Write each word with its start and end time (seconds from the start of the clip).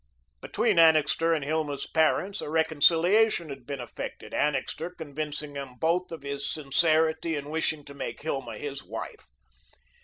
Between 0.41 0.79
Annixter 0.79 1.31
and 1.31 1.45
Hilma's 1.45 1.85
parents, 1.85 2.41
a 2.41 2.49
reconciliation 2.49 3.49
had 3.49 3.67
been 3.67 3.79
effected, 3.79 4.33
Annixter 4.33 4.89
convincing 4.89 5.53
them 5.53 5.75
both 5.79 6.11
of 6.11 6.23
his 6.23 6.49
sincerity 6.51 7.35
in 7.35 7.51
wishing 7.51 7.85
to 7.85 7.93
make 7.93 8.23
Hilma 8.23 8.57
his 8.57 8.83
wife. 8.83 9.27